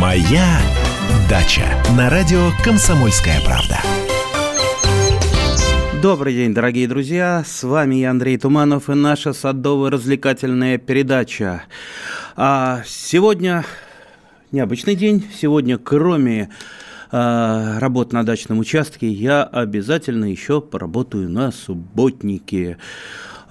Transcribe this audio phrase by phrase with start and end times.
[0.00, 0.58] Моя
[1.28, 3.80] дача на радио Комсомольская правда.
[6.00, 7.44] Добрый день, дорогие друзья!
[7.46, 11.64] С вами я, Андрей Туманов, и наша садово-развлекательная передача.
[12.34, 13.66] А сегодня
[14.52, 15.22] необычный день.
[15.38, 16.48] Сегодня, кроме
[17.12, 22.78] э, работ на дачном участке, я обязательно еще поработаю на субботнике.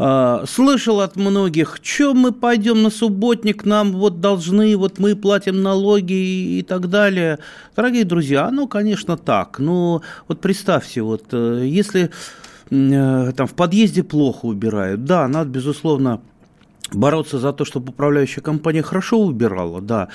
[0.01, 5.61] А, слышал от многих, что мы пойдем на субботник, нам вот должны, вот мы платим
[5.61, 7.39] налоги и так далее.
[7.75, 9.59] Дорогие друзья, ну, конечно, так.
[9.59, 12.11] Но вот представьте, вот э, если
[12.69, 16.21] э, там в подъезде плохо убирают, да, надо, безусловно,
[16.93, 20.07] бороться за то, чтобы управляющая компания хорошо убирала, да,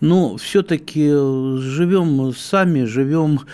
[0.00, 3.44] но все-таки живем сами, живем Э,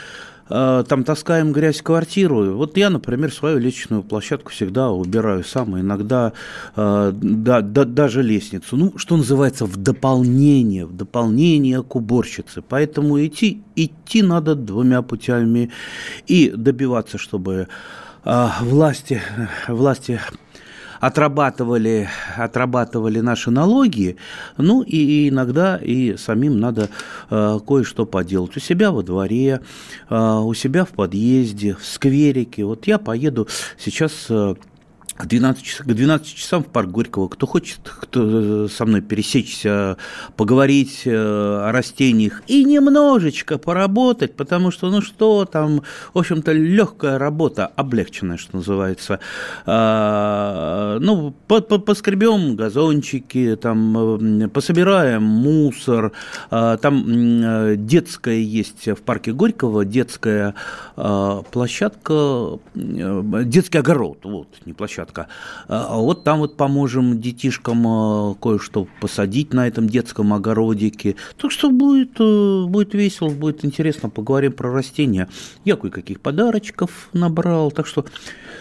[0.48, 2.56] там таскаем грязь в квартиру.
[2.56, 6.32] Вот я, например, свою личную площадку всегда убираю сам, иногда
[6.76, 8.76] э, да, да, даже лестницу.
[8.76, 12.62] Ну, что называется, в дополнение, в дополнение к уборщице.
[12.62, 15.70] Поэтому идти, идти надо двумя путями
[16.26, 17.68] и добиваться, чтобы
[18.24, 19.20] э, власти,
[19.68, 20.20] власти
[21.00, 24.16] отрабатывали, отрабатывали наши налоги,
[24.56, 26.88] ну и иногда и самим надо
[27.30, 28.56] э, кое-что поделать.
[28.56, 29.60] У себя во дворе,
[30.08, 32.64] э, у себя в подъезде, в скверике.
[32.64, 34.26] Вот я поеду сейчас...
[34.30, 34.54] Э,
[35.16, 37.28] к 12, к 12 часам в парк Горького.
[37.28, 39.96] Кто хочет кто со мной пересечься,
[40.36, 45.82] поговорить э, о растениях и немножечко поработать, потому что, ну что там,
[46.14, 49.20] в общем-то, легкая работа, облегченная, что называется.
[49.64, 56.12] А, ну, поскребем газончики, там, пособираем мусор.
[56.50, 60.54] А, там детская есть в парке Горького, детская
[60.96, 65.28] а, площадка, детский огород, вот, не площадка, площадка.
[65.68, 71.16] А, а вот там вот поможем детишкам а, кое-что посадить на этом детском огородике.
[71.36, 75.28] Так что будет, э, будет весело, будет интересно, поговорим про растения.
[75.64, 78.04] Я кое-каких подарочков набрал, так что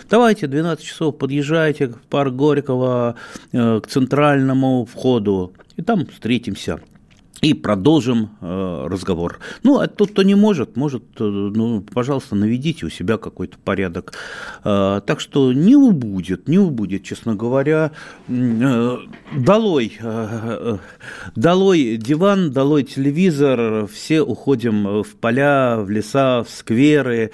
[0.09, 3.15] давайте 12 часов подъезжайте в парк Горького
[3.51, 6.79] э, к центральному входу, и там встретимся
[7.45, 9.37] и продолжим э, разговор.
[9.61, 14.13] Ну, а тот, кто не может, может, э, ну, пожалуйста, наведите у себя какой-то порядок.
[14.63, 17.91] Э, так что не убудет, не убудет, честно говоря.
[18.27, 19.99] Долой,
[21.35, 27.29] долой диван, долой телевизор, все уходим в поля, в леса, в скверы.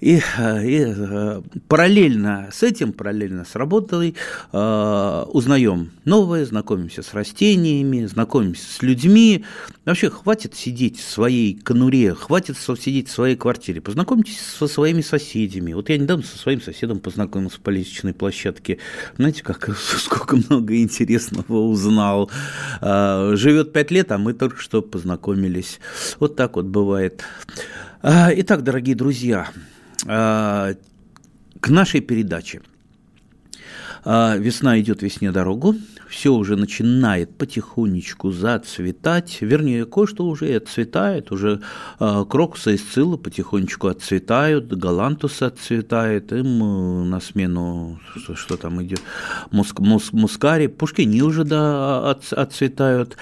[0.00, 4.14] И, и э, параллельно с этим, параллельно с работой,
[4.52, 9.44] э, узнаем новое, знакомимся с растениями, знакомимся с людьми.
[9.84, 13.80] Вообще, хватит сидеть в своей конуре, хватит сидеть в своей квартире.
[13.80, 15.72] Познакомьтесь со своими соседями.
[15.72, 18.78] Вот я недавно со своим соседом познакомился по лестничной площадке.
[19.16, 22.30] Знаете, как, сколько много интересного узнал.
[22.80, 25.80] Э, живет пять лет, а мы только что познакомились.
[26.20, 27.24] Вот так вот бывает.
[28.00, 29.48] Итак, дорогие друзья,
[30.04, 32.62] к нашей передаче.
[34.04, 35.74] А, весна идет весне дорогу,
[36.08, 41.60] все уже начинает потихонечку зацветать, вернее, кое-что уже и отцветает, уже
[42.00, 48.82] э, крокусы и сциллы потихонечку отцветают, галантус отцветает, им э, на смену, что, что там
[48.82, 49.02] идет,
[49.50, 53.16] муск, муск, мускари, пушкини уже да, от, отцветают,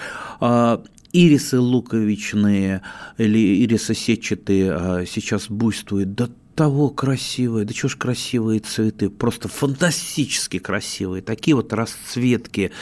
[1.12, 2.82] ирисы луковичные
[3.18, 10.58] или ирисы сетчатые сейчас буйствуют, да того красивые, да чего ж красивые цветы, просто фантастически
[10.58, 12.72] красивые, такие вот расцветки,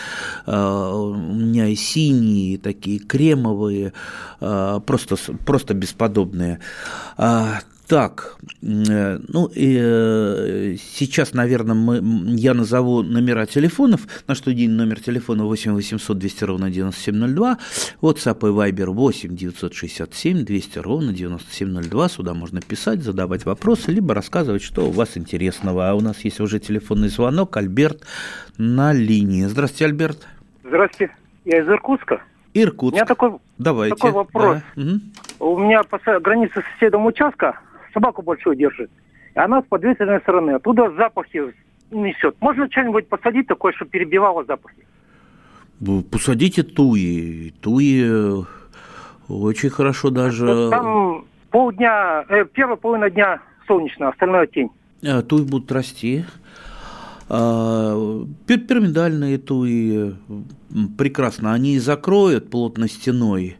[0.46, 3.92] э, у меня и синие, и такие кремовые,
[4.40, 6.60] э, просто, просто бесподобные.
[7.16, 14.06] А, так, э, ну и э, сейчас, наверное, мы, я назову номера телефонов.
[14.26, 17.58] На студийный номер телефона 8 800 200 ровно 9702,
[18.00, 22.08] WhatsApp и Viber 8 967 200 ровно 9702.
[22.08, 25.90] Сюда можно писать, задавать вопросы, либо рассказывать, что у вас интересного.
[25.90, 27.54] А у нас есть уже телефонный звонок.
[27.56, 28.02] Альберт
[28.56, 29.44] на линии.
[29.44, 30.26] Здравствуйте, Альберт.
[30.64, 31.14] Здравствуйте.
[31.44, 32.22] Я из Иркутска.
[32.54, 32.94] Иркутск.
[32.94, 33.96] У меня такой, Давайте.
[33.96, 34.62] такой вопрос.
[34.74, 34.82] Да.
[34.82, 35.00] Угу.
[35.40, 37.58] У меня по границе с соседом участка
[37.94, 38.90] собаку большую держит.
[39.34, 40.50] И она с подветренной стороны.
[40.52, 41.54] Оттуда запахи
[41.90, 42.36] несет.
[42.40, 44.84] Можно что-нибудь посадить такое, чтобы перебивало запахи?
[46.10, 47.52] Посадите туи.
[47.60, 48.42] Туи э,
[49.28, 50.70] очень хорошо даже...
[50.70, 54.70] Там полдня, э, первая половина дня солнечно, остальное тень.
[55.06, 56.24] А, туи будут расти.
[57.28, 60.14] А, пирамидальные туи
[60.98, 63.56] прекрасно, они закроют плотно стеной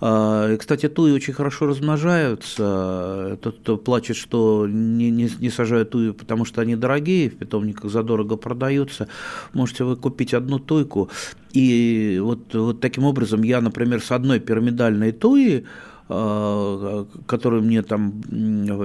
[0.00, 3.38] и, кстати, туи очень хорошо размножаются.
[3.42, 7.90] Тот, кто плачет, что не, не, не сажают туи, потому что они дорогие, в питомниках
[7.90, 9.08] задорого продаются,
[9.52, 11.10] можете вы купить одну туйку.
[11.52, 15.64] И вот, вот таким образом я, например, с одной пирамидальной туи
[16.10, 18.22] а, которую мне там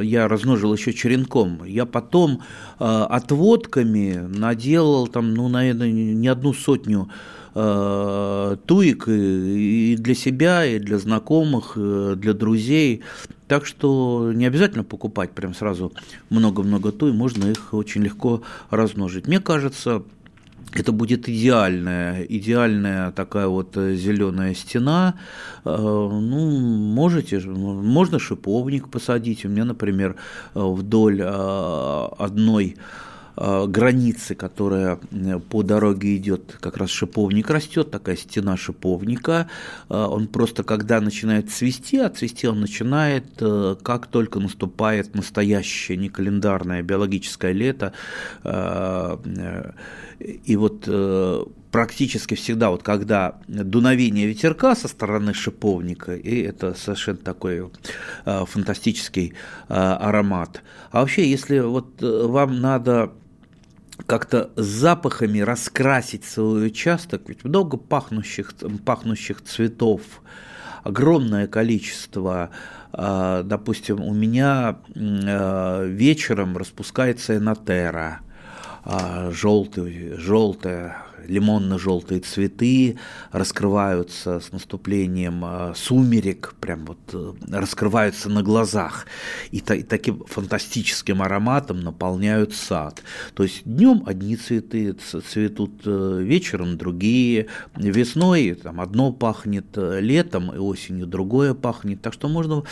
[0.02, 2.42] я размножил еще черенком, я потом
[2.80, 7.10] а, отводками наделал там, ну, наверное, не одну сотню
[7.56, 13.02] э, туик и для себя, и для знакомых, и для друзей.
[13.48, 15.92] Так что не обязательно покупать прям сразу
[16.30, 19.28] много-много туй, можно их очень легко размножить.
[19.28, 20.04] Мне кажется,
[20.74, 25.16] это будет идеальная, идеальная такая вот зеленая стена.
[25.66, 29.46] Ну, можете, можно шиповник посадить.
[29.46, 30.16] У меня, например,
[30.56, 38.58] вдоль одной Э, границы, которая э, по дороге идет, как раз шиповник растет, такая стена
[38.58, 39.50] шиповника.
[39.90, 43.26] Э, он просто, когда начинает цвести, а цвести он начинает,
[43.84, 47.94] как только наступает настоящее, не календарное, биологическое лето.
[50.20, 50.88] И вот
[51.74, 57.70] практически всегда, вот когда дуновение ветерка со стороны шиповника, и это совершенно такой
[58.24, 59.34] фантастический
[59.68, 60.62] аромат.
[60.92, 63.12] А вообще, если вот вам надо
[64.06, 68.54] как-то запахами раскрасить свой участок, ведь много пахнущих,
[68.86, 70.02] пахнущих цветов,
[70.84, 72.50] огромное количество.
[72.92, 78.20] А, допустим, у меня а, вечером распускается энотера,
[78.86, 82.98] желтый, желтая лимонно-желтие цветы
[83.32, 89.06] раскрываются с наступлением а, сумерек, прям вот э, раскрываются на глазах,
[89.52, 93.04] и, та, и таким фантастическим ароматом наполняют сад.
[93.34, 100.54] То есть днем одни цветы цветут, э, вечером другие, весной там одно пахнет, э, летом
[100.54, 102.02] и осенью другое пахнет.
[102.02, 102.64] Так что можно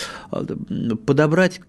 [1.06, 1.62] подобрать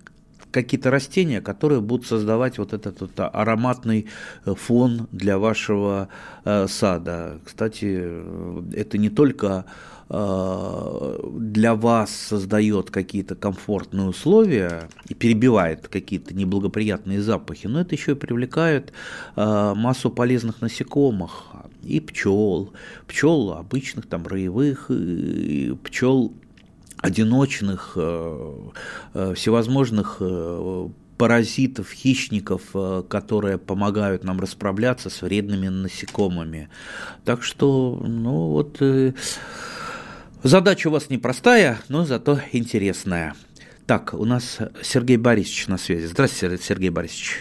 [0.52, 4.06] какие-то растения, которые будут создавать вот этот вот ароматный
[4.44, 6.08] э, фон для вашего
[6.44, 7.40] э, сада.
[7.44, 9.64] Кстати, э, это не только
[10.10, 18.16] для вас создает какие-то комфортные условия и перебивает какие-то неблагоприятные запахи, но это еще и
[18.16, 18.93] привлекает
[19.37, 21.46] массу полезных насекомых
[21.82, 22.75] и пчел,
[23.06, 24.90] пчел обычных там роевых,
[25.82, 26.34] пчел
[27.02, 28.54] одиночных, э,
[29.14, 30.88] э, всевозможных э,
[31.19, 32.62] паразитов, хищников,
[33.08, 36.69] которые помогают нам расправляться с вредными насекомыми.
[37.25, 38.82] Так что, ну вот,
[40.43, 43.34] задача у вас непростая, но зато интересная.
[43.87, 46.06] Так, у нас Сергей Борисович на связи.
[46.06, 47.37] Здравствуйте, Сергей Борисович.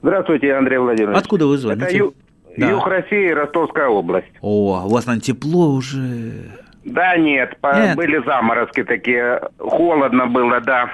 [0.00, 1.18] Здравствуйте, Андрей Владимирович.
[1.18, 1.86] Откуда вы звоните?
[1.86, 2.14] Это ю...
[2.56, 2.70] да.
[2.70, 4.28] Юг России, Ростовская область.
[4.40, 6.50] О, у вас, наверное, тепло уже.
[6.92, 10.90] Да нет, нет, были заморозки такие, холодно было, да.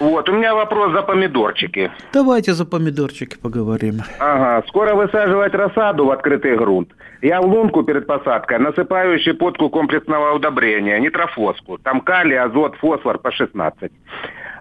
[0.00, 1.90] Вот, у меня вопрос за помидорчики.
[2.12, 4.00] Давайте за помидорчики поговорим.
[4.20, 6.88] Ага, скоро высаживать рассаду в открытый грунт.
[7.20, 11.78] Я в лунку перед посадкой насыпаю щепотку комплексного удобрения, нитрофоску.
[11.78, 13.90] Там калий, азот, фосфор по 16.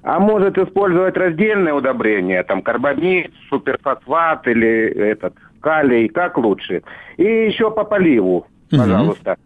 [0.01, 6.81] А может использовать раздельное удобрение, там карбамид, суперфосфат или этот калий, как лучше.
[7.17, 9.31] И еще по поливу пожалуйста.
[9.31, 9.39] Угу.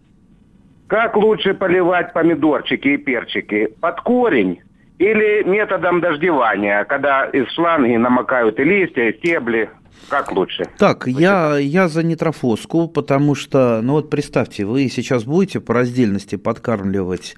[0.88, 3.74] Как лучше поливать помидорчики и перчики?
[3.80, 4.60] Под корень
[5.00, 9.70] или методом дождевания, когда из шланги намокают и листья, и стебли?
[10.10, 10.66] Как лучше?
[10.78, 16.36] Так, я, я за нитрофоску, потому что, ну вот представьте, вы сейчас будете по раздельности
[16.36, 17.36] подкармливать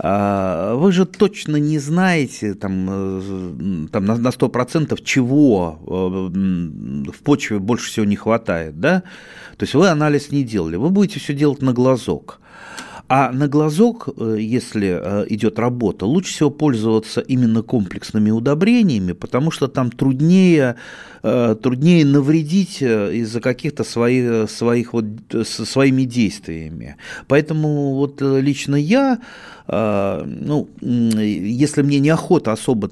[0.00, 7.58] вы же точно не знаете там, э, там на, на 100% чего э, в почве
[7.58, 9.02] больше всего не хватает, да?
[9.56, 12.40] То есть вы анализ не делали, вы будете все делать на глазок.
[13.08, 19.50] А на глазок, э, если э, идет работа, лучше всего пользоваться именно комплексными удобрениями, потому
[19.50, 20.76] что там труднее,
[21.22, 25.06] э, труднее навредить из-за каких-то своих, своих вот,
[25.44, 26.96] своими действиями.
[27.28, 29.18] Поэтому вот лично я,
[29.70, 32.88] ну, если мне неохота особо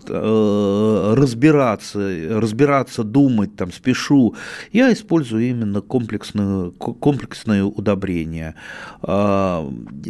[1.16, 1.98] разбираться,
[2.38, 4.34] разбираться, думать, там, спешу,
[4.72, 8.54] я использую именно комплексные, комплексные удобрения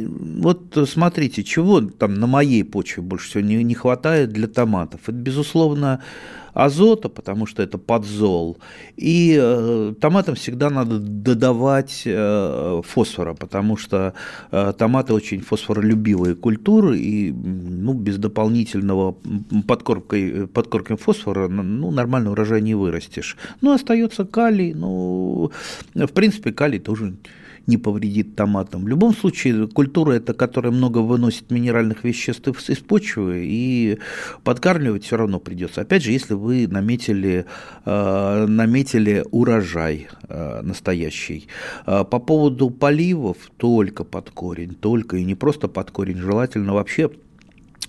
[0.04, 5.00] вот смотрите, чего там на моей почве больше всего не, не хватает для томатов.
[5.04, 6.00] Это, безусловно,
[6.56, 8.56] азота, потому что это подзол.
[8.96, 14.14] И э, томатам всегда надо додавать э, фосфора, потому что
[14.50, 19.16] э, томаты очень фосфоролюбивые культуры, и ну, без дополнительного
[19.68, 23.36] подкоркой, подкоркой фосфора ну, нормальный урожай не вырастешь.
[23.60, 25.50] Ну, остается калий, ну,
[25.94, 27.16] в принципе, калий тоже
[27.66, 28.84] не повредит томатам.
[28.84, 33.98] В любом случае, культура это, которая много выносит минеральных веществ из почвы, и
[34.44, 35.80] подкармливать все равно придется.
[35.80, 37.46] Опять же, если вы наметили,
[37.84, 41.48] э, наметили урожай э, настоящий.
[41.86, 47.10] Э, по поводу поливов только под корень, только и не просто под корень, желательно вообще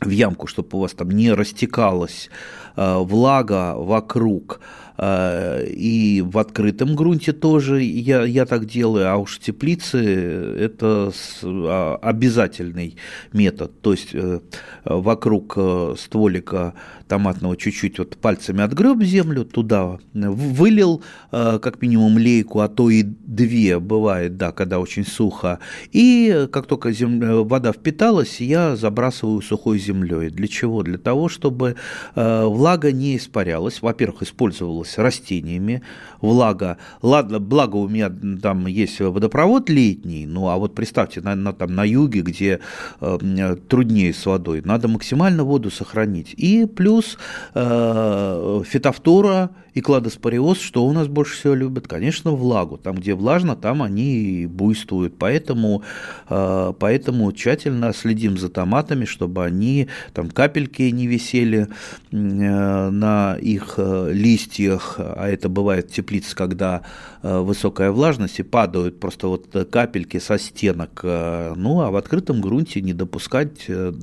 [0.01, 2.29] в ямку, чтобы у вас там не растекалась
[2.75, 4.59] э, влага вокруг.
[4.97, 11.11] Э, и в открытом грунте тоже я, я так делаю, а уж теплицы это
[11.43, 12.97] а, обязательный
[13.33, 13.81] метод.
[13.81, 14.39] То есть э,
[14.85, 15.57] вокруг
[15.97, 16.73] стволика
[17.07, 22.89] томатного чуть-чуть вот пальцами отгреб землю, туда э, вылил э, как минимум лейку, а то
[22.89, 25.59] и две бывает, да, когда очень сухо.
[25.91, 27.47] И э, как только зем...
[27.47, 30.29] вода впиталась, я забрасываю сухой землей.
[30.29, 30.83] Для чего?
[30.83, 31.75] Для того, чтобы
[32.15, 33.81] влага не испарялась.
[33.81, 35.81] Во-первых, использовалась растениями
[36.21, 36.77] влага.
[37.01, 38.11] Ладно, благо у меня
[38.41, 42.59] там есть водопровод летний, ну а вот представьте, на, на, там, на юге, где
[43.01, 46.33] э, труднее с водой, надо максимально воду сохранить.
[46.37, 47.17] И плюс плюс
[47.53, 51.87] э, фитофтура и кладоспориоз, что у нас больше всего любят?
[51.87, 52.77] Конечно, влагу.
[52.77, 55.19] Там, где влажно, там они и буйствуют.
[55.19, 55.83] Поэтому,
[56.29, 61.67] э, поэтому тщательно следим за томатами, чтобы они там капельки не висели
[62.11, 66.81] э, на их э, листьях, а это бывает в теплице, когда
[67.21, 71.01] э, высокая влажность, и падают просто вот капельки со стенок.
[71.03, 73.93] Э, ну, а в открытом грунте не допускать, э,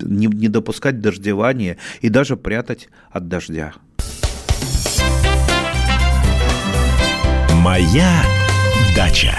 [0.00, 3.74] не, не допускать дождевания и даже прятать от дождя.
[7.52, 8.10] Моя
[8.96, 9.38] дача.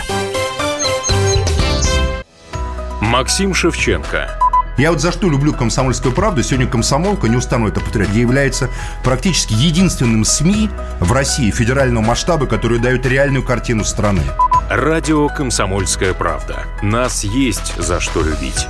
[3.01, 4.29] Максим Шевченко.
[4.77, 8.69] Я вот за что люблю «Комсомольскую правду», сегодня «Комсомолка», не устану это повторять, является
[9.03, 10.69] практически единственным СМИ
[11.01, 14.21] в России федерального масштаба, которые дают реальную картину страны.
[14.69, 16.63] Радио «Комсомольская правда».
[16.81, 18.67] Нас есть за что любить.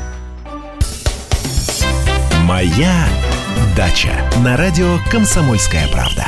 [2.46, 3.06] «Моя
[3.76, 6.28] «Дача» на радио «Комсомольская правда».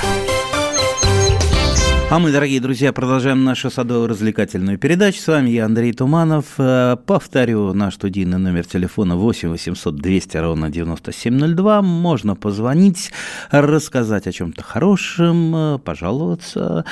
[2.11, 5.21] А мы, дорогие друзья, продолжаем нашу садово-развлекательную передачу.
[5.21, 6.43] С вами я, Андрей Туманов.
[6.57, 11.81] Э, повторю, наш студийный номер телефона 8 800 200 ровно 9702.
[11.81, 13.13] Можно позвонить,
[13.49, 16.83] рассказать о чем-то хорошем, э, пожаловаться,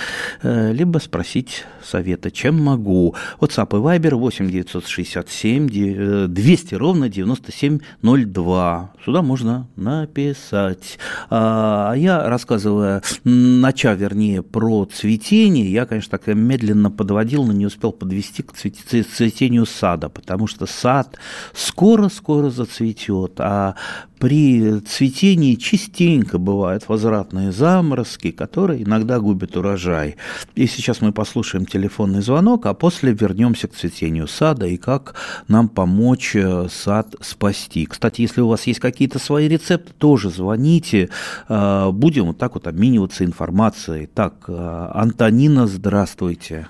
[0.41, 3.13] э, либо спросить совета, чем могу.
[3.41, 8.93] WhatsApp и Viber 8 967 200 ровно 9702.
[9.03, 10.97] Сюда можно написать.
[11.29, 17.53] А, а я рассказывая начав, вернее, про цвет цветение, я, конечно, так медленно подводил, но
[17.53, 21.17] не успел подвести к цветению сада, потому что сад
[21.53, 23.75] скоро-скоро зацветет, а
[24.19, 30.17] при цветении частенько бывают возвратные заморозки, которые иногда губят урожай.
[30.55, 35.15] И сейчас мы послушаем телефонный звонок, а после вернемся к цветению сада и как
[35.47, 37.85] нам помочь э, сад спасти.
[37.85, 41.09] Кстати, если у вас есть какие-то свои рецепты, тоже звоните.
[41.47, 44.07] Э, будем вот так вот обмениваться информацией.
[44.07, 46.67] Так, э, Антонина, здравствуйте.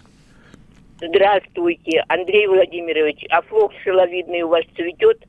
[1.01, 3.25] Здравствуйте, Андрей Владимирович.
[3.29, 5.23] А флокс шеловидный у вас цветет?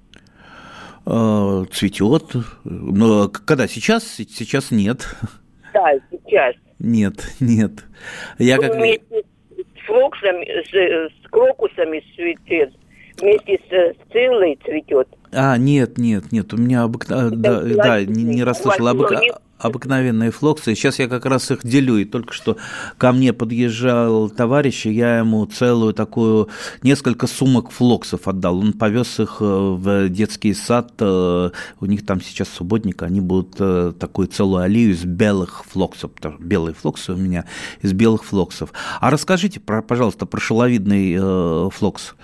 [1.07, 2.25] Э, цветет.
[2.65, 3.67] Но когда?
[3.67, 4.05] Сейчас?
[4.05, 5.07] Сейчас нет.
[5.73, 6.55] Да, сейчас.
[6.79, 7.73] Нет, нет.
[8.39, 8.75] Я ну, как...
[8.75, 12.73] Вместе с, фруксами, с, с крокусами цветет,
[13.21, 15.09] вместе с цилой цветет.
[15.33, 17.07] А, нет, нет, нет, у меня обык...
[17.09, 18.89] А, да, да, да, не, не расслышал.
[18.89, 19.13] Обык...
[19.13, 19.21] А,
[19.61, 20.75] обыкновенные флоксы.
[20.75, 21.97] Сейчас я как раз их делю.
[21.99, 22.57] И только что
[22.99, 26.49] ко мне подъезжал товарищ, и я ему целую такую,
[26.83, 28.59] несколько сумок флоксов отдал.
[28.59, 30.93] Он повез их э, в детский сад.
[31.01, 36.11] Э, у них там сейчас субботник, они будут э, такую целую аллею из белых флоксов.
[36.39, 37.45] Белые флоксы у меня
[37.83, 38.73] из белых флоксов.
[39.01, 42.15] А расскажите, пожалуйста, про шиловидный флокс.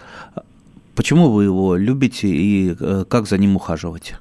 [0.97, 4.15] Почему вы его любите и э, как за ним ухаживать?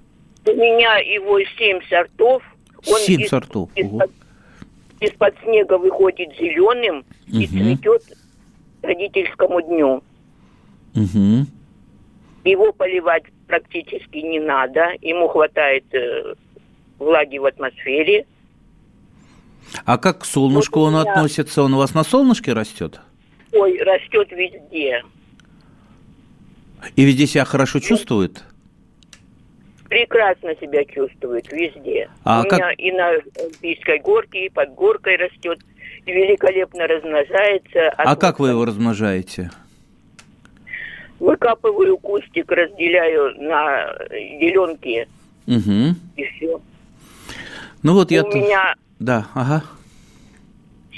[0.46, 2.44] У меня его семь сортов.
[2.86, 3.70] Он семь из, сортов.
[3.76, 4.12] Из-под,
[5.00, 7.40] из-под снега выходит зеленым угу.
[7.40, 8.04] и цветет
[8.82, 10.04] родительскому дню.
[10.96, 11.48] Угу.
[12.44, 14.90] Его поливать практически не надо.
[15.02, 16.36] Ему хватает э,
[17.00, 18.26] влаги в атмосфере.
[19.86, 21.02] А как к солнышку вот меня...
[21.02, 21.64] он относится?
[21.64, 23.00] Он у вас на солнышке растет?
[23.54, 25.02] Ой, растет везде.
[26.96, 28.44] И везде себя хорошо чувствует?
[29.90, 32.10] Прекрасно себя чувствует везде.
[32.24, 32.60] А У как...
[32.60, 33.12] меня и на
[33.62, 35.60] Пийской горке, и под горкой растет,
[36.06, 37.90] и великолепно размножается.
[37.98, 39.52] А, а как вы его размножаете?
[41.20, 45.08] Выкапываю кустик, разделяю на зеленки.
[45.48, 45.96] Угу.
[46.18, 46.62] И все.
[47.84, 48.22] Ну вот я...
[48.22, 48.36] У тут...
[48.36, 48.76] меня...
[49.00, 49.64] Да, ага.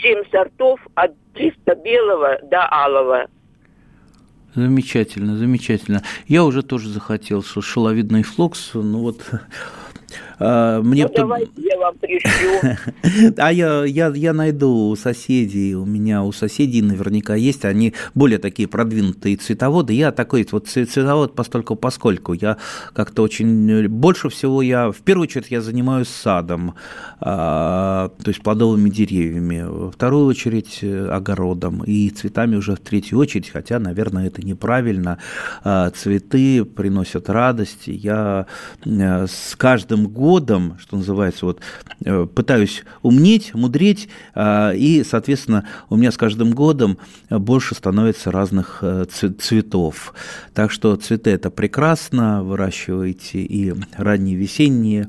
[0.01, 3.27] Семь сортов от чисто белого до алого.
[4.57, 6.01] Замечательно, замечательно.
[6.27, 9.21] Я уже тоже захотел шеловидный флокс, ну вот
[10.39, 13.34] мне ну, давайте я вам пришлю.
[13.38, 18.38] А я, я, я найду у соседей, у меня у соседей наверняка есть, они более
[18.38, 19.94] такие продвинутые цветоводы.
[19.94, 22.34] Я такой вот цветовод постольку поскольку.
[22.34, 22.58] Я
[22.94, 23.88] как-то очень...
[23.88, 24.91] Больше всего я...
[24.91, 26.75] В первую очередь я занимаюсь садом,
[27.20, 29.63] а, то есть плодовыми деревьями.
[29.67, 35.17] Во вторую очередь э, огородом и цветами уже в третью очередь, хотя, наверное, это неправильно.
[35.63, 37.88] А, цветы приносят радость.
[37.88, 38.46] Я
[38.86, 41.62] э, с каждым годом годом, что называется, вот
[42.03, 46.98] э, пытаюсь умнеть, мудреть, а, и, соответственно, у меня с каждым годом
[47.29, 50.13] больше становится разных э, цветов.
[50.53, 55.07] Так что цветы это прекрасно, выращиваете и ранние весенние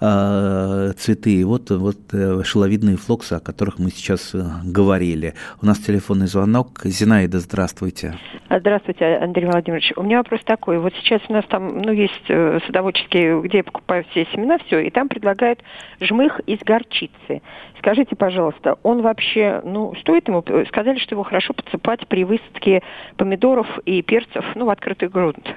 [0.00, 5.34] а, цветы, и вот, вот э, шеловидные флоксы, о которых мы сейчас говорили.
[5.60, 6.80] У нас телефонный звонок.
[6.84, 8.14] Зинаида, здравствуйте.
[8.48, 9.92] Здравствуйте, Андрей Владимирович.
[9.96, 10.78] У меня вопрос такой.
[10.78, 12.26] Вот сейчас у нас там, ну, есть
[12.66, 15.60] садоводческие, где я покупаю все семена, все, и там предлагают
[16.00, 17.42] жмых из горчицы.
[17.78, 22.82] Скажите, пожалуйста, он вообще, ну, стоит ему, сказали, что его хорошо подсыпать при высадке
[23.16, 25.54] помидоров и перцев, ну, в открытый грунт.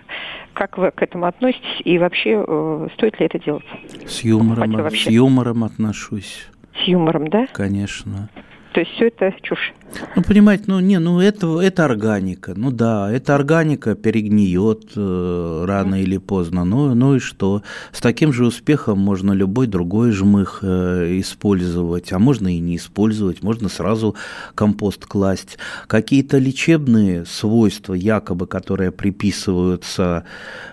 [0.54, 3.66] Как вы к этому относитесь и вообще э, стоит ли это делать?
[4.06, 6.48] С юмором, с юмором отношусь.
[6.84, 7.48] С юмором, да?
[7.52, 8.30] Конечно.
[8.74, 9.72] То есть все это чушь.
[10.16, 12.54] Ну, понимаете, ну, не, ну, это, это органика.
[12.56, 16.66] Ну, да, это органика перегниет э, рано или поздно.
[16.66, 17.62] Ну, ну и что?
[17.92, 23.44] С таким же успехом можно любой другой жмых э, использовать, а можно и не использовать,
[23.44, 24.16] можно сразу
[24.56, 25.60] компост класть.
[25.86, 30.26] Какие-то лечебные свойства, якобы, которые приписываются,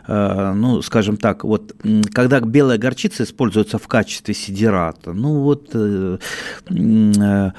[0.06, 1.74] э, ну, скажем так, вот,
[2.14, 5.68] когда белая горчица используется в качестве сидерата, ну, вот...
[5.74, 6.16] Э,
[6.70, 7.50] э,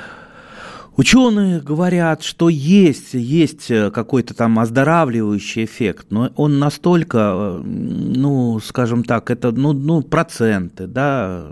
[0.98, 8.60] Ученые говорят, что есть, есть э, какой-то там оздоравливающий эффект, но он настолько, э, ну,
[8.60, 11.46] скажем так, это, ну, ну, проценты, да,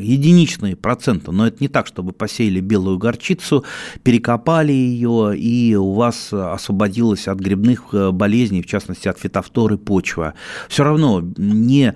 [0.00, 3.64] единичные проценты, но это не так, чтобы посеяли белую горчицу,
[4.02, 10.32] перекопали ее, и у вас освободилась от грибных э, болезней, в частности, от фитофторы почва.
[10.70, 11.94] Все равно не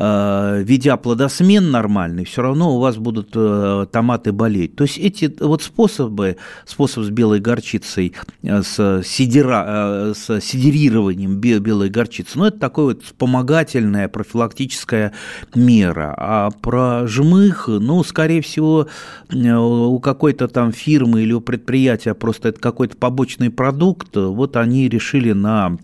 [0.00, 4.74] ведя плодосмен нормальный, все равно у вас будут э, томаты болеть.
[4.74, 11.90] То есть эти вот способы, способ с белой горчицей, э, с, сидера, с сидерированием белой
[11.90, 15.12] горчицы, ну, это такое вот вспомогательная профилактическая
[15.54, 16.14] мера.
[16.16, 18.88] А про жмых, ну, скорее всего,
[19.30, 25.32] у какой-то там фирмы или у предприятия просто это какой-то побочный продукт, вот они решили
[25.32, 25.76] на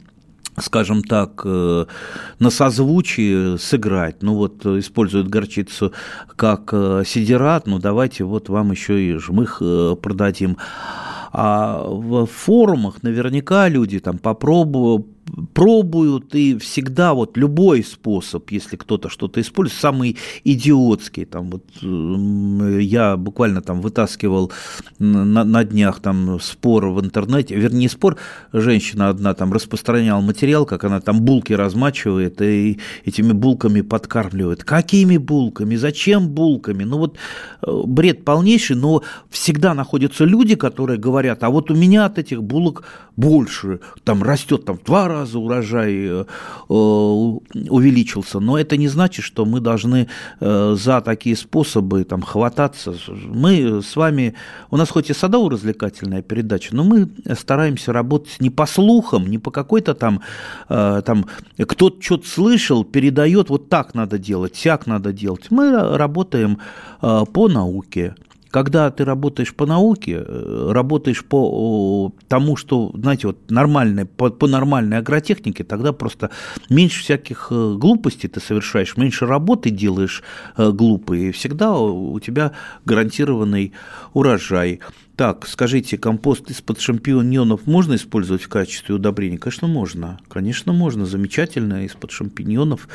[0.59, 1.87] скажем так, э,
[2.39, 4.23] на созвучии сыграть.
[4.23, 5.93] Ну вот используют горчицу
[6.37, 10.57] как э, сидерат, ну давайте вот вам еще и жмых э, продадим.
[11.33, 15.07] А в форумах наверняка люди там попробуют
[15.55, 21.65] пробуют, и всегда вот любой способ, если кто-то что-то использует, самый идиотский, там вот
[22.81, 24.53] я буквально там вытаскивал
[24.99, 28.17] на, на днях там спор в интернете, вернее спор,
[28.53, 34.65] женщина одна там распространяла материал, как она там булки размачивает и этими булками подкармливает.
[34.65, 35.77] Какими булками?
[35.77, 36.85] Зачем булками?
[36.85, 37.17] Ну вот
[37.63, 42.43] э, бред полнейший, но всегда находятся люди, которые говорят, а вот у меня от этих
[42.43, 42.85] булок
[43.17, 49.45] больше, там растет там два раза урожай э, э, увеличился, но это не значит, что
[49.45, 50.09] мы должны
[50.41, 52.95] э, за такие способы там хвататься.
[53.27, 54.35] Мы с вами,
[54.71, 59.51] у нас хоть и садово-развлекательная передача, но мы стараемся работать не по слухам, не по
[59.51, 60.21] какой-то там,
[60.69, 61.27] там
[61.59, 65.51] кто-то что-то слышал, передает, вот так надо делать, сяк надо делать.
[65.51, 66.59] Мы работаем
[67.01, 68.15] по науке
[68.57, 74.47] когда ты работаешь по науке, э, работаешь по тому, что, знаете, вот нормальной, по, по
[74.47, 76.31] нормальной агротехнике, тогда просто
[76.71, 80.23] меньше всяких э, глупостей ты совершаешь, меньше работы делаешь
[80.57, 82.53] э, глупые, и всегда у тебя
[82.87, 83.75] гарантированный
[84.15, 84.81] урожай.
[85.17, 89.39] Так, скажите, компост из-под шампиньонов можно использовать в качестве удобрения?
[89.39, 90.21] Конечно, можно.
[90.29, 91.07] Конечно, можно.
[91.07, 91.87] Замечательно.
[91.87, 92.87] Из-под шампиньонов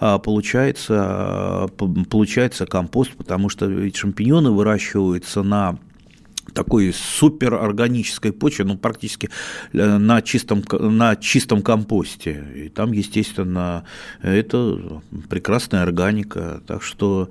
[0.00, 5.78] а, получается, а, получается компост, потому что ведь шампиньоны выращиваются на
[6.52, 9.30] такой суперорганической почве, ну, практически
[9.72, 12.44] э, на чистом, на чистом компосте.
[12.54, 13.84] И там, естественно,
[14.22, 16.62] это прекрасная органика.
[16.66, 17.28] Так что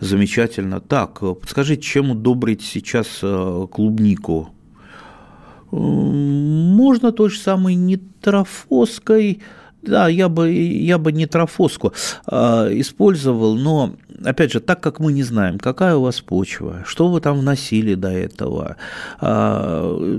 [0.00, 0.80] замечательно.
[0.80, 4.50] Так, подскажите, чем удобрить сейчас э, клубнику?
[5.70, 9.40] Можно той же самой нитрофоской,
[9.82, 11.92] да, я бы, я бы не трофоску
[12.26, 17.08] а, использовал, но, опять же, так как мы не знаем, какая у вас почва, что
[17.08, 18.76] вы там вносили до этого,
[19.20, 20.18] а,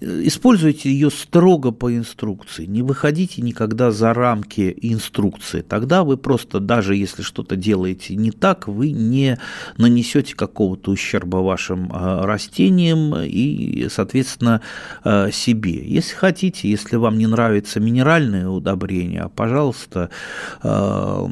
[0.00, 6.96] используйте ее строго по инструкции, не выходите никогда за рамки инструкции, тогда вы просто, даже
[6.96, 9.38] если что-то делаете не так, вы не
[9.76, 14.62] нанесете какого-то ущерба вашим а, растениям и, соответственно,
[15.04, 15.86] а, себе.
[15.86, 20.10] Если хотите, если вам не нравится минеральное удобрение, удобрения, пожалуйста,
[20.62, 21.26] э,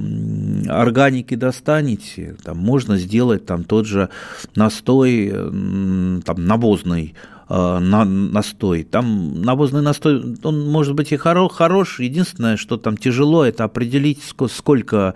[0.68, 4.08] органики достанете, там можно сделать там тот же
[4.54, 7.14] настой там, навозный,
[7.48, 8.85] на, настой.
[8.85, 12.00] Там навозный настой, он может быть и хоро, хорош.
[12.00, 15.14] Единственное, что там тяжело, это определить, сколько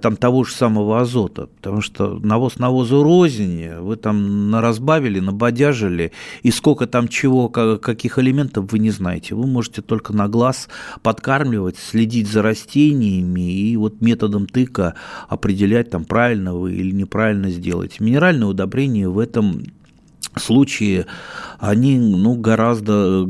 [0.00, 1.46] там того же самого азота.
[1.46, 6.12] Потому что навоз навозу рознь, вы там наразбавили, набодяжили,
[6.42, 9.34] и сколько там чего, каких элементов вы не знаете.
[9.34, 10.68] Вы можете только на глаз
[11.02, 14.94] подкармливать, следить за растениями и вот методом тыка
[15.28, 17.96] определять, там правильно вы или неправильно сделаете.
[18.00, 19.62] Минеральное удобрение в этом
[20.36, 21.06] случаи,
[21.58, 23.28] они ну, гораздо,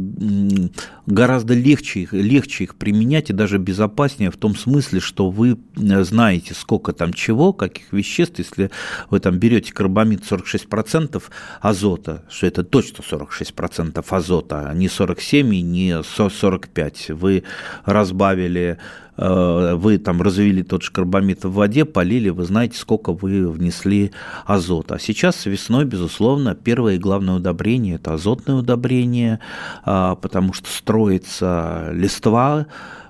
[1.06, 6.92] гораздо легче, легче их применять и даже безопаснее в том смысле, что вы знаете, сколько
[6.92, 8.70] там чего, каких веществ, если
[9.10, 11.22] вы там берете карбамид 46%
[11.60, 17.44] азота, что это точно 46% азота, а не 47 и не 45, вы
[17.84, 18.76] разбавили Э,
[19.22, 24.12] вы там развели тот же карбамид в воде, полили, вы знаете, сколько вы внесли
[24.46, 24.96] азота.
[24.96, 29.38] А сейчас весной, безусловно, первое и главное удобрение– это азотное удобрение,
[29.85, 32.66] а, потому что строится листва,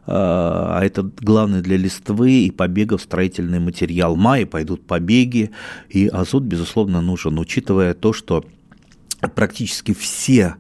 [0.07, 4.17] а, а это главное для листвы и побегов строительный материал.
[4.17, 5.51] май пойдут побеги,
[5.89, 8.45] и азот, безусловно, нужен, учитывая то, что
[9.35, 10.57] практически все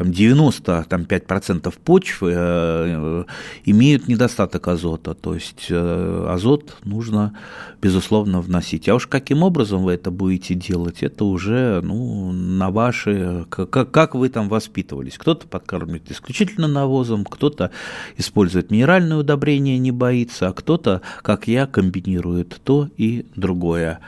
[0.00, 3.24] там 95% почвы э,
[3.66, 7.34] имеют недостаток азота, то есть э, азот нужно,
[7.82, 8.88] безусловно, вносить.
[8.88, 14.14] А уж каким образом вы это будете делать, это уже ну, на ваши, как, как
[14.14, 15.18] вы там воспитывались.
[15.18, 17.70] Кто-то подкармливает исключительно навозом, кто-то
[18.16, 24.00] использует минеральное удобрение, не боится, а кто-то, как я, комбинирует то и другое.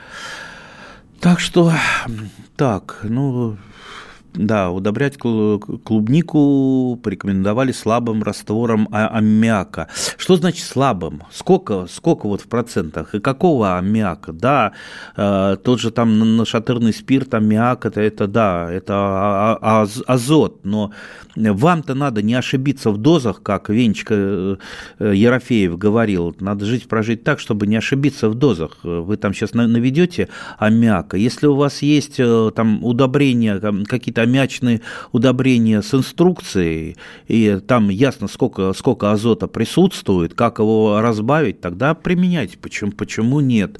[1.19, 1.71] Так что,
[2.57, 3.57] так, ну,
[4.33, 9.87] да, удобрять клубнику порекомендовали слабым раствором а, аммиака.
[10.17, 11.23] Что значит слабым?
[11.31, 13.13] Сколько, сколько вот в процентах?
[13.13, 14.33] И какого аммиака?
[14.33, 14.73] Да,
[15.15, 20.91] э, тот же там нашатырный спирт, аммиак, это, это да, это а, а, азот, но
[21.35, 24.15] вам-то надо не ошибиться в дозах, как Венечка
[24.99, 26.35] э, Ерофеев говорил.
[26.39, 28.77] Надо жить, прожить так, чтобы не ошибиться в дозах.
[28.83, 31.17] Вы там сейчас наведете аммиака.
[31.17, 34.81] Если у вас есть э, там удобрения, какие-то аммиачные
[35.11, 42.57] удобрения с инструкцией, и там ясно, сколько, сколько азота присутствует, как его разбавить, тогда применяйте.
[42.57, 43.79] Почему, почему нет?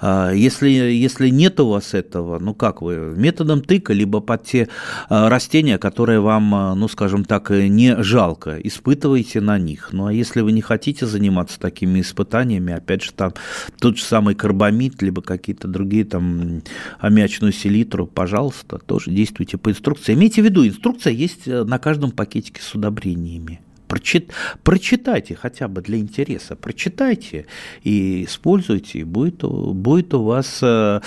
[0.00, 4.68] А, если, если нет у вас этого, ну как вы, методом тыка, либо под те
[5.08, 9.90] а, растения, которые вам, а, ну скажем так, не жалко, испытывайте на них.
[9.92, 13.32] Ну а если вы не хотите заниматься такими испытаниями, опять же, там
[13.80, 16.62] тот же самый карбамид, либо какие-то другие там
[16.98, 19.70] аммиачную селитру, пожалуйста, тоже действуйте по.
[20.14, 23.60] Имейте в виду, инструкция есть э, на каждом пакетике с удобрениями.
[23.88, 27.46] Прочит, прочитайте хотя бы для интереса, прочитайте
[27.82, 31.00] и используйте, и будет, будет у вас э,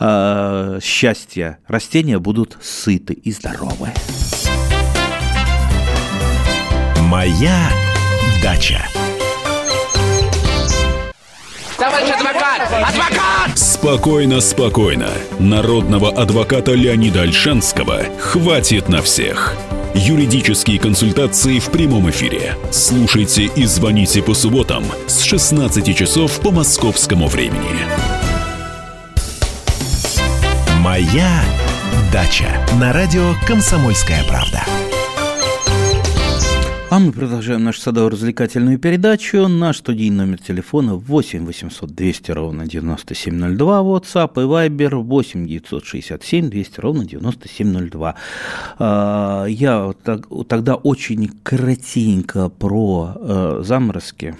[0.00, 1.58] э, счастье.
[1.68, 3.90] Растения будут сыты и здоровы.
[7.08, 7.70] Моя
[8.42, 8.84] дача.
[11.76, 12.62] Товарищ адвокат!
[12.88, 13.58] Адвокат!
[13.58, 15.08] Спокойно, спокойно.
[15.40, 19.56] Народного адвоката Леонида Альшанского хватит на всех.
[19.94, 22.56] Юридические консультации в прямом эфире.
[22.70, 27.86] Слушайте и звоните по субботам с 16 часов по московскому времени.
[30.80, 31.42] Моя
[32.12, 34.64] дача на радио Комсомольская правда.
[36.94, 39.48] А мы продолжаем нашу садово-развлекательную передачу.
[39.48, 46.80] Наш студийный номер телефона 8 800 200 ровно 9702, WhatsApp и Viber 8 967 200
[46.80, 48.14] ровно 9702.
[48.78, 49.92] А, я
[50.46, 54.36] тогда очень кратенько про э, заморозки.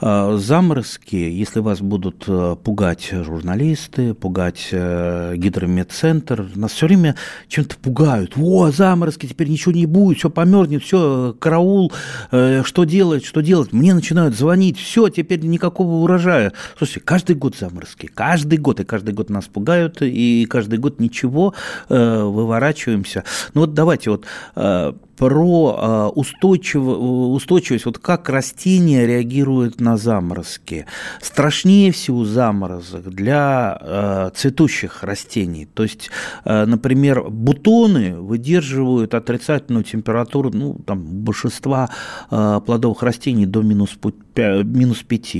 [0.00, 7.16] А, заморозки, если вас будут э, пугать журналисты, пугать э, гидрометцентр, нас все время
[7.48, 8.32] чем-то пугают.
[8.38, 11.92] О, заморозки, теперь ничего не будет, все померзнет, все, караул караул,
[12.30, 13.72] э, что делать, что делать.
[13.72, 16.52] Мне начинают звонить, все, теперь никакого урожая.
[16.78, 21.54] Слушайте, каждый год заморозки, каждый год, и каждый год нас пугают, и каждый год ничего,
[21.88, 23.24] э, выворачиваемся.
[23.54, 24.24] Ну вот давайте вот
[24.54, 30.86] э, про устойчиво, устойчивость, вот как растения реагируют на заморозки.
[31.20, 35.66] Страшнее всего заморозок для цветущих растений.
[35.66, 36.10] То есть,
[36.44, 41.90] например, бутоны выдерживают отрицательную температуру, ну, там, большинства
[42.28, 43.98] плодовых растений до минус,
[44.38, 45.36] минус 5.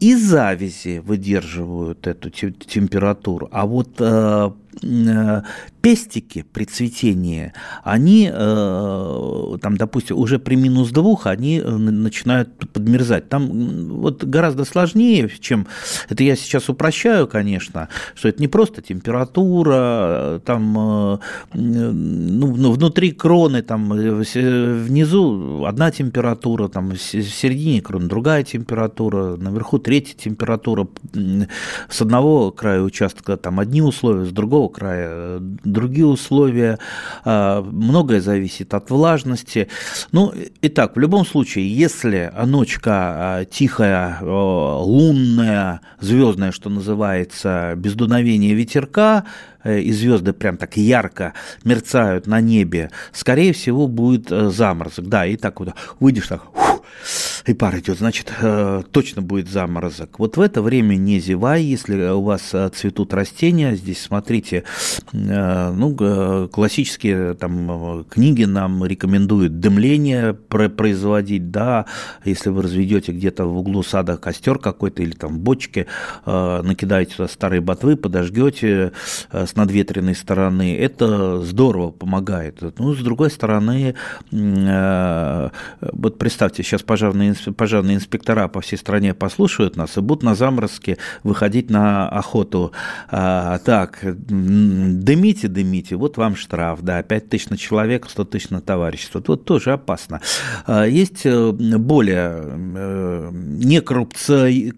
[0.00, 3.48] И завязи выдерживают эту температуру.
[3.52, 4.00] А вот
[4.82, 5.42] Э,
[5.82, 7.52] пестики при цветении,
[7.82, 13.28] они, э, там, допустим, уже при минус двух, они э, начинают подмерзать.
[13.28, 13.48] Там
[14.00, 15.66] вот гораздо сложнее, чем...
[16.08, 20.72] Это я сейчас упрощаю, конечно, что это не просто температура, там,
[21.52, 29.78] ну, ну внутри кроны, там, внизу одна температура, там, в середине кроны другая температура, наверху
[29.78, 30.88] третья температура,
[31.88, 36.78] с одного края участка там одни условия, с другого края другие условия,
[37.24, 39.68] а, многое зависит от влажности.
[40.12, 48.54] Ну, итак, в любом случае, если ночка а, тихая, лунная, звездная, что называется, без дуновения
[48.54, 49.24] ветерка,
[49.64, 55.08] э, и звезды прям так ярко мерцают на небе, скорее всего, будет э, заморозок.
[55.08, 56.42] Да, и так вот выйдешь так,
[57.46, 60.18] и пар идет, значит, э, точно будет заморозок.
[60.18, 64.64] Вот в это время не зевай, если у вас э, цветут растения, здесь смотрите,
[65.12, 71.86] э, ну, классические там книги нам рекомендуют дымление производить, да,
[72.24, 75.86] если вы разведете где-то в углу сада костер какой-то или там бочки,
[76.24, 78.92] накидаете туда старые ботвы, подожгете
[79.32, 82.60] с надветренной стороны, это здорово помогает.
[82.78, 83.94] Ну, с другой стороны,
[84.30, 90.98] вот представьте, сейчас пожарные, пожарные инспектора по всей стране послушают нас и будут на заморозке
[91.22, 92.72] выходить на охоту.
[93.10, 98.60] А, так, дымите, дымите, вот вам штраф, да, 5 тысяч на человека, 100 тысяч на
[98.60, 99.20] товарищество.
[99.20, 100.20] Тут тоже опасно.
[100.66, 104.72] А, есть э, более э, некоррупционные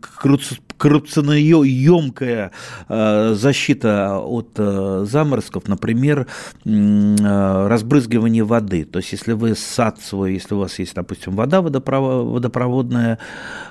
[0.78, 2.50] коррупционно-емкая
[2.88, 6.26] э, защита от э, заморозков, например,
[6.64, 8.84] э, разбрызгивание воды.
[8.84, 13.18] То есть, если вы сад свой, если у вас есть, допустим, вода водопроводная,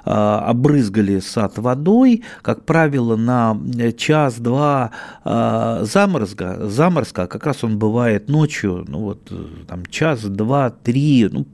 [0.03, 3.57] обрызгали сад водой, как правило, на
[3.97, 4.91] час-два
[5.23, 9.31] заморозка, заморозка, как раз он бывает ночью, ну вот
[9.67, 11.45] там час, два, три, ну,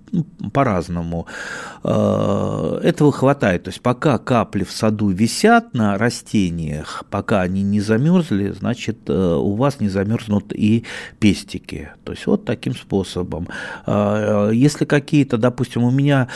[0.53, 1.27] по-разному.
[1.83, 3.63] Этого хватает.
[3.63, 9.35] То есть, пока капли в саду висят, на растениях, пока они не замерзли, значит, э,
[9.35, 10.83] у вас не замерзнут и
[11.19, 11.89] пестики.
[12.03, 13.47] То есть вот таким способом.
[13.85, 16.27] А, если какие-то, допустим, у меня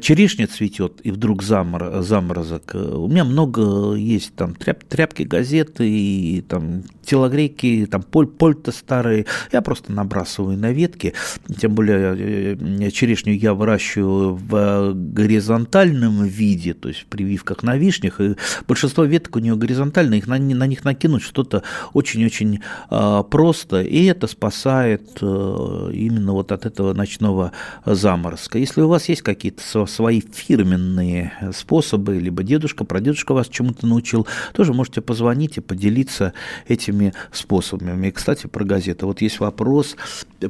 [0.00, 5.88] черешня цветет и вдруг замор, заморозок, э, у меня много есть там тряп, тряпки, газеты
[5.88, 11.14] и там телогрейки, там поль, польта старые, я просто набрасываю на ветки,
[11.58, 18.20] тем более э, черешню я выращиваю в горизонтальном виде, то есть в прививках на вишнях,
[18.20, 23.82] и большинство веток у нее горизонтальные, их на, на них накинуть что-то очень-очень э, просто,
[23.82, 27.52] и это спасает э, именно вот от этого ночного
[27.84, 28.58] заморозка.
[28.58, 34.72] Если у вас есть какие-то свои фирменные способы, либо дедушка, прадедушка вас чему-то научил, тоже
[34.72, 36.32] можете позвонить и поделиться
[36.66, 38.08] этими способами.
[38.08, 39.06] И, кстати, про газеты.
[39.06, 39.96] Вот есть вопрос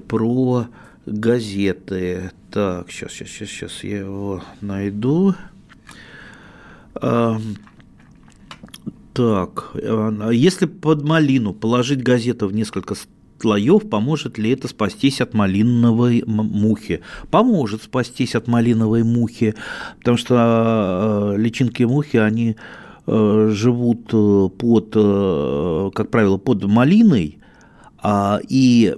[0.08, 0.66] про
[1.06, 2.32] газеты.
[2.50, 5.34] Так, сейчас, сейчас, сейчас, сейчас я его найду.
[9.14, 12.94] Так, а если под малину положить газету в несколько
[13.42, 17.02] слоев, поможет ли это спастись от малиновой мухи?
[17.30, 19.54] Поможет спастись от малиновой мухи,
[19.98, 22.56] потому что а, личинки мухи, они
[23.06, 27.38] э, живут э, под, э, как правило, под малиной,
[27.98, 28.96] а, и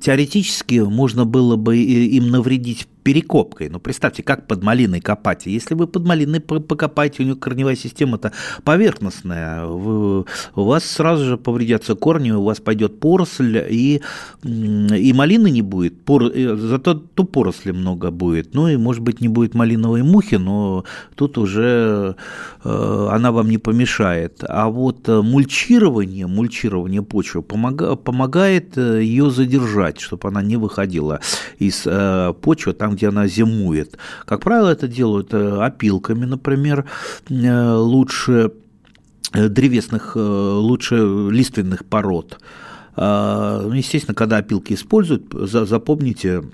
[0.00, 3.68] теоретически можно было бы им навредить перекопкой.
[3.68, 5.46] Ну, представьте, как под малиной копать.
[5.46, 8.32] Если вы под малиной покопаете, у нее корневая система-то
[8.64, 14.00] поверхностная, у вас сразу же повредятся корни, у вас пойдет поросль, и,
[14.42, 18.54] и малины не будет, пор, э, зато то поросли много будет.
[18.54, 22.16] Ну, и, может быть, не будет малиновой мухи, но тут уже
[22.64, 24.42] э, она вам не помешает.
[24.48, 31.20] А вот э, мульчирование, мульчирование почвы помога, помогает ее задержать, чтобы она не выходила
[31.58, 31.86] из
[32.40, 33.98] почвы, там, где она зимует.
[34.24, 36.86] Как правило, это делают э, опилками, например,
[37.28, 38.52] э, лучше
[39.32, 40.96] э, древесных, лучше
[41.30, 42.38] лиственных пород.
[42.96, 46.44] А, ну, естественно, когда опилки используют, запомните,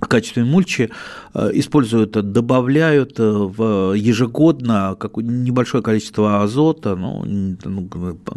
[0.00, 0.90] качестве мульчи
[1.34, 7.24] э, используют, добавляют э, в ежегодно небольшое количество азота, ну,
[7.64, 7.88] ну,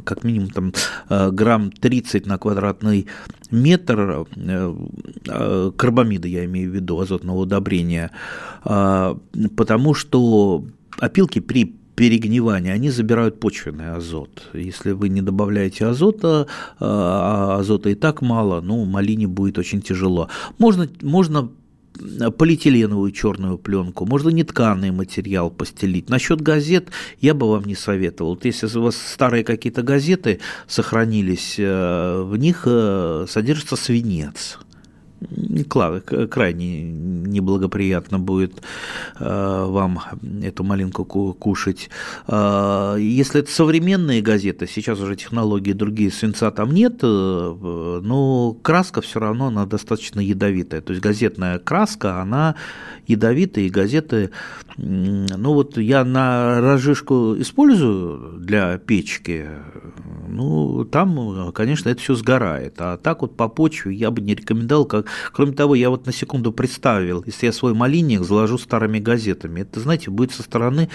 [0.04, 0.74] как минимум там
[1.10, 3.08] э, грамм 30 на квадратный
[3.52, 4.26] метр
[5.78, 8.12] карбамида, я имею в виду, азотного удобрения,
[8.64, 10.66] потому что
[11.00, 14.44] опилки при перегнивания, они забирают почвенный азот.
[14.54, 16.46] Если вы не добавляете азота,
[16.80, 20.30] а азота и так мало, ну, малине будет очень тяжело.
[20.60, 21.50] Можно, можно
[22.38, 26.08] полиэтиленовую черную пленку, можно нетканый материал постелить.
[26.08, 28.36] Насчет газет я бы вам не советовал.
[28.36, 34.60] Вот если у вас старые какие-то газеты сохранились, э, в них э, содержится свинец
[36.30, 38.62] крайне неблагоприятно будет
[39.20, 40.00] э, вам
[40.44, 41.90] эту малинку кушать.
[42.28, 49.02] Э, если это современные газеты, сейчас уже технологии другие, свинца там нет, э, но краска
[49.02, 50.82] все равно она достаточно ядовитая.
[50.82, 52.56] То есть газетная краска, она
[53.08, 54.32] ядовитая, и газеты,
[54.78, 59.48] ну вот я на разжижку использую для печки,
[60.28, 62.76] ну там, конечно, это все сгорает.
[62.80, 66.12] А так вот по почве я бы не рекомендовал, как Кроме того, я вот на
[66.12, 70.90] секунду представил, если я свой малинник заложу старыми газетами, это, знаете, будет со стороны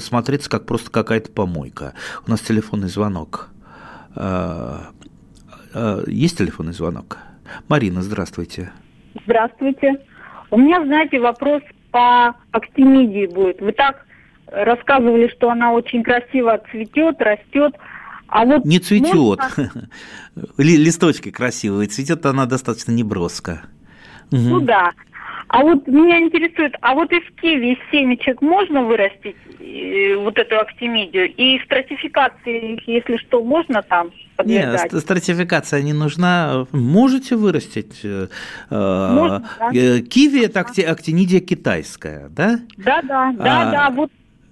[0.00, 1.94] смотреться как просто какая-то помойка.
[2.26, 3.48] У нас телефонный звонок.
[4.16, 4.90] А,
[5.74, 7.18] а, есть телефонный звонок?
[7.68, 8.72] Марина, здравствуйте.
[9.24, 10.00] Здравствуйте.
[10.50, 13.60] У меня, знаете, вопрос по актинидии будет.
[13.60, 14.04] Вы так
[14.46, 17.74] рассказывали, что она очень красиво цветет, растет.
[18.28, 19.14] А вот не цветет.
[19.14, 19.88] Можно...
[20.58, 23.62] Листочки красивые, цветет она достаточно неброско.
[24.30, 24.66] Ну угу.
[24.66, 24.92] да.
[25.48, 30.58] А вот меня интересует, а вот из киви, из семечек можно вырастить э, вот эту
[30.58, 31.32] актимидию?
[31.32, 34.92] И стратификации, если что, можно там подвергать?
[34.92, 36.66] Нет, стратификация не нужна.
[36.72, 38.00] Можете вырастить.
[38.02, 38.28] Э,
[38.70, 39.70] можно, да?
[39.72, 42.58] Э, киви– это актинидия китайская, да?
[42.78, 43.90] Да, да, да, а, да.
[43.90, 44.10] Вот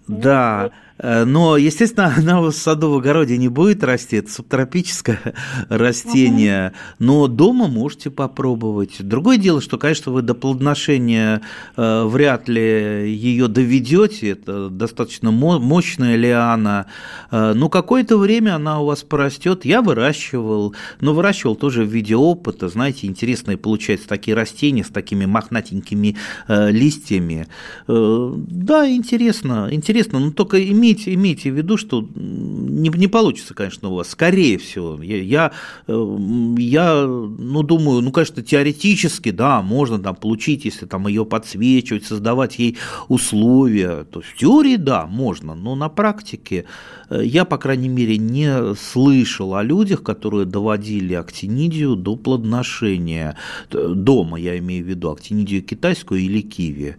[0.08, 0.70] да, э,
[1.02, 5.34] но, естественно, она в саду в огороде не будет расти, это субтропическое
[5.68, 8.96] растение, но дома можете попробовать.
[9.00, 11.42] Другое дело, что, конечно, вы до плодоношения
[11.76, 16.86] э, вряд ли ее доведете, это достаточно мощная лиана,
[17.30, 19.64] э, но какое-то время она у вас порастет.
[19.64, 25.26] Я выращивал, но выращивал тоже в виде опыта, знаете, интересные получаются такие растения с такими
[25.26, 26.16] мохнатенькими
[26.48, 27.48] листьями.
[27.86, 30.58] Да, интересно, интересно но только
[30.92, 35.02] имейте, имейте в виду, что не, не получится, конечно, у вас, скорее всего.
[35.02, 35.52] Я, я,
[35.86, 36.16] э,
[36.58, 42.58] я, ну, думаю, ну, конечно, теоретически, да, можно там получить, если там ее подсвечивать, создавать
[42.58, 42.78] ей
[43.08, 44.04] условия.
[44.04, 46.64] То есть в теории, да, можно, но на практике
[47.10, 53.36] э, я, по крайней мере, не слышал о людях, которые доводили актинидию до плодоношения.
[53.70, 56.96] Дома, я имею в виду актинидию китайскую или киви.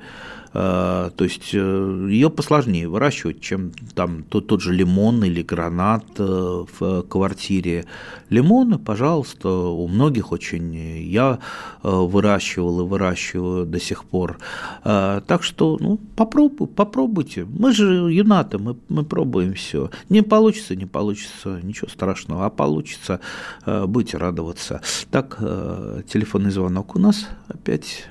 [0.54, 6.06] Э, то есть э, ее посложнее выращивать, чем там тот, тот же лимон или гранат
[6.18, 7.86] э, в квартире.
[8.30, 11.40] Лимоны, пожалуйста, у многих очень я
[11.84, 14.40] выращивал и выращиваю до сих пор.
[14.84, 17.46] Так что, ну, попробуй, попробуйте.
[17.46, 19.92] Мы же юнаты, мы, мы пробуем все.
[20.10, 22.46] Не получится, не получится, ничего страшного.
[22.46, 23.20] А получится,
[23.66, 24.82] будете радоваться.
[25.12, 28.08] Так, телефонный звонок у нас опять.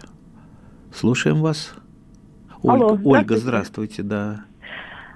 [0.94, 1.72] Слушаем вас.
[2.62, 4.44] Ольга, Алло, Ольга здравствуйте, да.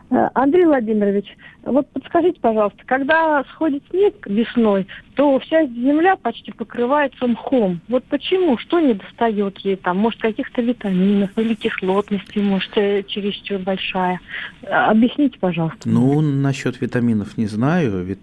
[0.08, 1.26] Э, Андрей Владимирович,
[1.64, 7.80] вот подскажите, пожалуйста, когда сходит снег весной, то вся земля почти покрывается мхом.
[7.88, 8.56] Вот почему?
[8.56, 9.96] Что не достает ей там?
[9.98, 14.20] Может, каких-то витаминов или кислотности, может, э, чересчур большая?
[14.62, 15.88] Э, объясните, пожалуйста.
[15.88, 18.20] Ну, насчет витаминов не знаю, ведь...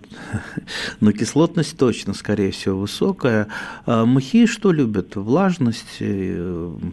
[1.01, 3.47] но кислотность точно, скорее всего, высокая.
[3.85, 5.17] А мхи что любят?
[5.17, 6.01] Влажность,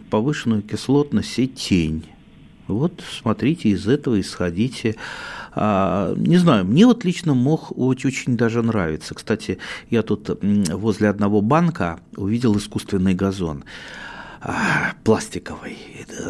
[0.09, 2.03] повышенную кислотность и тень.
[2.73, 4.95] Вот смотрите, из этого исходите.
[5.53, 9.13] А, не знаю, мне вот лично мох очень, очень даже нравится.
[9.13, 9.57] Кстати,
[9.89, 13.63] я тут возле одного банка увидел искусственный газон.
[14.43, 15.77] А, пластиковый.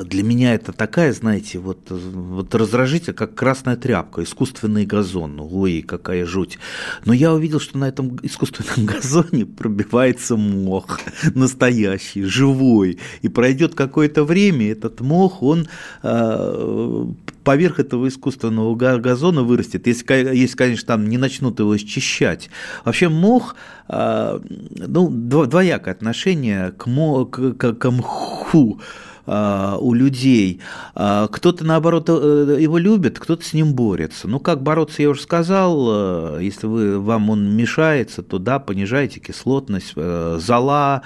[0.03, 5.39] Для меня это такая, знаете, вот, вот раздражитель, как красная тряпка, искусственный газон.
[5.39, 6.59] Ой, какая жуть.
[7.05, 10.99] Но я увидел, что на этом искусственном газоне пробивается мох
[11.35, 12.99] настоящий, живой.
[13.21, 15.69] И пройдет какое-то время, этот мох, он
[16.03, 17.05] э,
[17.43, 22.49] поверх этого искусственного газона вырастет, если, если, конечно, там не начнут его счищать.
[22.85, 23.55] Вообще мох,
[23.87, 24.41] а,
[24.75, 28.79] ну, двоякое отношение к, мо, к, к, к мху
[29.25, 30.61] а, у людей.
[30.95, 34.27] А, кто-то, наоборот, э, его любит, кто-то с ним борется.
[34.27, 39.19] Ну, как бороться, я уже сказал, э, если вы, вам он мешается, то да, понижайте
[39.19, 41.03] кислотность, э, зола,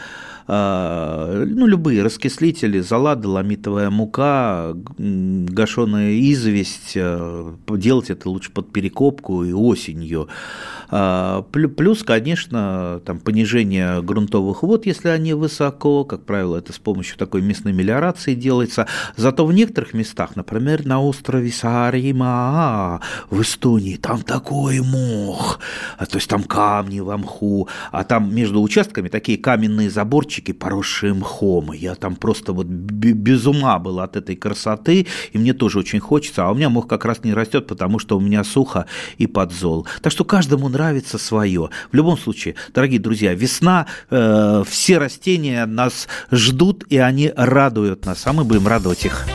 [0.47, 6.97] ну, любые раскислители, зола, доломитовая мука, гашеная известь,
[7.67, 10.27] делать это лучше под перекопку и осенью.
[11.51, 17.41] Плюс, конечно, там понижение грунтовых вод, если они высоко, как правило, это с помощью такой
[17.41, 18.87] местной мелиорации делается.
[19.15, 25.59] Зато в некоторых местах, например, на острове Саарима в Эстонии, там такой мох,
[25.97, 31.13] а, то есть там камни в мху, а там между участками такие каменные заборчики, поросшие
[31.13, 31.71] мхом.
[31.71, 36.45] Я там просто вот без ума был от этой красоты, и мне тоже очень хочется,
[36.45, 38.85] а у меня мох как раз не растет, потому что у меня сухо
[39.17, 39.87] и подзол.
[40.01, 41.69] Так что каждому нравится свое.
[41.91, 48.25] В любом случае, дорогие друзья, весна, э, все растения нас ждут, и они радуют нас,
[48.25, 49.25] а мы будем радовать их.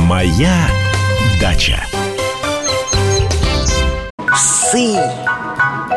[0.00, 0.68] Моя
[1.40, 1.78] дача.
[4.16, 4.94] Псы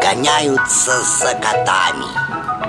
[0.02, 2.69] гоняются за котами.